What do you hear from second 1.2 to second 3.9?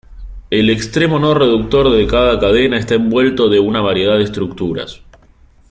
reductor de cada cadena está envuelto de una